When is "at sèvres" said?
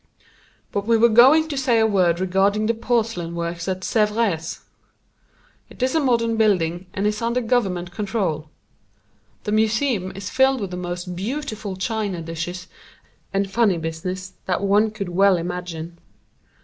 3.67-4.61